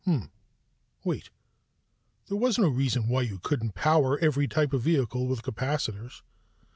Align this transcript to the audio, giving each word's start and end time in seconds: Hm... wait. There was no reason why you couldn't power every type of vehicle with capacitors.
Hm... 0.05 0.31
wait. 1.03 1.29
There 2.25 2.35
was 2.35 2.57
no 2.57 2.69
reason 2.69 3.07
why 3.07 3.21
you 3.21 3.37
couldn't 3.37 3.75
power 3.75 4.17
every 4.17 4.47
type 4.47 4.73
of 4.73 4.81
vehicle 4.81 5.27
with 5.27 5.43
capacitors. 5.43 6.23